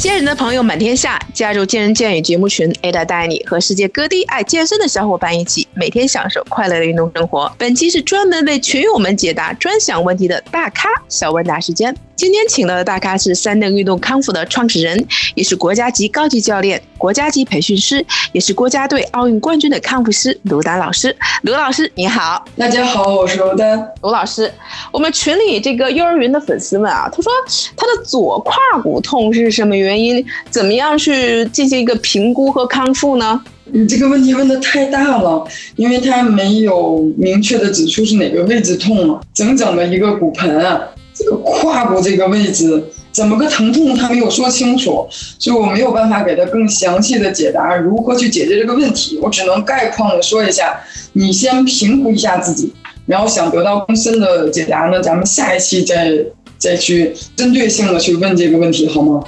[0.00, 7.52] 健人的朋友满天下，加入健人健语节目群，Ada 带你和世界各地爱健身的小伙伴一起，每天享受快乐的运动生活。
[7.58, 11.94] 本期是专门为群友们解答专享问题的大咖小问答时间。
[12.20, 21.16] 今天请到的大咖是三登运动康复的创始人，也是国家级高级教练、国家级培训师，也是国家队奥运冠军的康复师卢丹老师。
[21.44, 23.82] 卢老师你好，大家好，我是卢丹。
[24.02, 24.52] 卢老师，
[24.92, 27.32] 我们群里这个幼儿园的粉丝们啊，他说
[27.74, 28.52] 他的左胯
[28.82, 30.22] 骨痛是什么原因？
[30.50, 33.42] 怎么样去进行一个评估和康复呢？
[33.64, 35.42] 你这个问题问的太大了，
[35.76, 40.78] 因为他没有明确的指出是哪个位置痛了，整整的一个骨盆啊。
[41.22, 45.06] 这个胯骨这个位置怎么个疼痛，他没有说清楚，
[45.38, 49.18] 所以我没有办法给他更详细的解答如何去解决这个问题。
[49.20, 50.80] 我只能概况的说一下，
[51.12, 52.72] 你先评估一下自己，
[53.06, 56.12] 然后想得到更深的解答呢，咱们下一期再
[56.56, 59.22] 再去针对性的去问这个问题，好吗？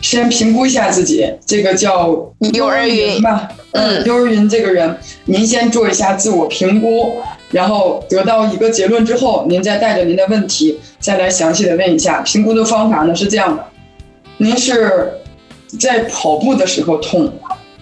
[0.00, 7.16] 先评估一下自己，这个叫幼儿云吧，嗯，幼儿云这个人，您先做一下自我评估。
[7.50, 12.20] 然后得到一个结论之后，您再带着您的问题再来详细的问一下。
[12.22, 13.64] 评估的方法呢是这样的：
[14.38, 15.12] 您是
[15.78, 17.32] 在跑步的时候痛，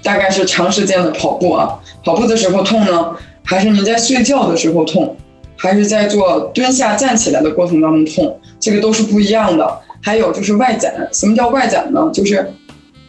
[0.02, 5.16] 大概是长时间的跑步啊，跑步的时候痛呢，还是您在睡觉的时候痛，
[5.56, 8.38] 还是在做蹲下站起来的过程当中痛？
[8.60, 9.80] 这个都是不一样的。
[10.04, 12.10] 还有就是外展，什么叫外展呢？
[12.12, 12.52] 就是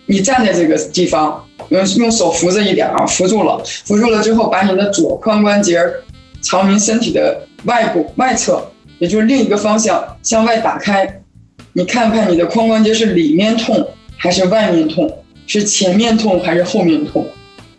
[0.05, 5.81] 你站在这个地方，用用手扶着一点啊，扶住了，扶住了之后，把你的左髋关节。
[6.43, 8.61] 朝您身体的外部外侧，
[8.99, 11.21] 也就是另一个方向向外打开，
[11.71, 15.09] 你看看你的髋关节是里面痛还是外面痛，
[15.47, 17.25] 是前面痛还是后面痛？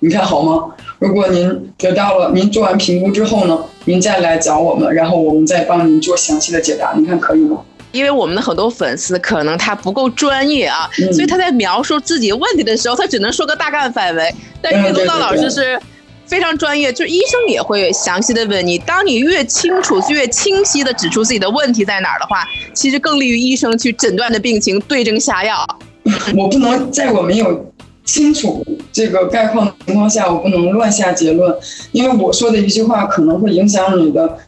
[0.00, 0.74] 你看好吗？
[0.98, 7.60] 如果您得到了，您做完评估之后呢，您再来找我们，然后我们再帮您做详细的解答，你看可以吗？
[7.92, 14.34] 因为我们的很多粉丝可能他不够专业啊，所以他在描述自己问题的时候，他只能说个大概范围。
[14.62, 15.78] 但是陆道老师是。
[16.27, 18.78] 非常专业，就医生也会详细的问你。
[18.78, 25.66] 当你越清楚、越清晰的指出自己的问题在哪儿的话，其实更利于医生去诊断的病情，对症下药。
[26.37, 27.72] 我不能在我没有
[28.04, 31.54] 清楚这个概况的情况下，我不能乱下结论，
[31.93, 34.38] 因为我说的一句话可能会影响你的。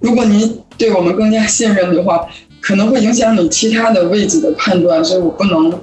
[0.00, 2.26] 如果您对我们更加信任的话，
[2.60, 5.80] 可能会影响你其他的位置的判断，所以我不能。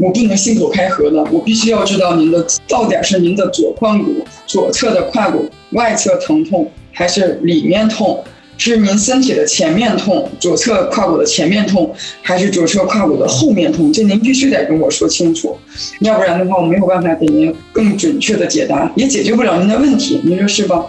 [0.00, 8.24] 我不能信口开河的，我必须要知道您的到点是您的左髋骨左侧的胯骨外侧疼痛，还是里面痛？
[8.56, 13.90] 是您身体的前面痛，左侧胯骨的前面痛，还是左侧胯骨的后面痛？
[13.90, 15.58] 这您必须得跟我说清楚，
[16.00, 20.84] 要不然的话，我没有办法给您更准确的解答，也解决不了您的问题，您说是吧？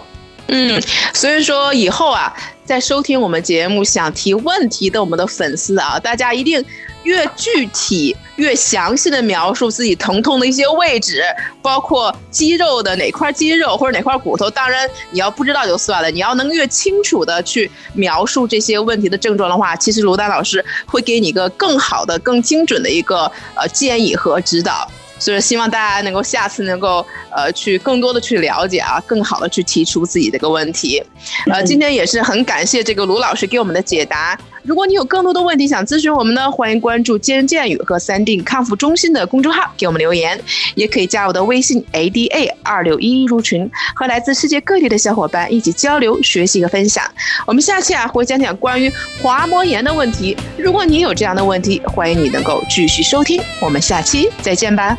[0.48, 0.78] 嗯，
[1.14, 2.34] 所以说以后啊，
[2.72, 6.64] 在收听我们节目想提问题的我们的粉丝啊，大家一定。
[7.04, 11.20] 越具体、越详细的描述自己疼痛的一些位置，
[11.60, 14.48] 包括肌肉的哪块肌肉或者哪块骨头。
[14.48, 23.24] 当然，你要不知道就算了，你要能越清楚的去描述这些问题的症状的话，其实卢丹老师会给你一个更好的、更精准的一个
[23.56, 24.88] 呃建议和指导。
[25.22, 31.00] 所以希望大家能够下次能够呃去更多的去了解啊，更好的去提出自己的一个问题。
[31.48, 34.36] 呃，今天也是很感谢这个卢老师给我们的解答。
[34.64, 40.40] 如果你有更多的问题想咨询我们呢，欢迎关注健人健语和三定康复中心的公众号给我们留言，
[40.76, 47.04] 也可以加我的微信 ada 二六一一入群，和来自世界各地的小伙伴一起交流、学习和分享。
[47.44, 50.36] 我们下期啊会讲讲关于滑膜炎的问题。
[50.56, 53.42] 如果你有这样的问题，欢迎你能够继续收听。
[53.60, 54.96] 我们下期再见吧。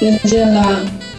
[0.00, 1.09] 再见啦。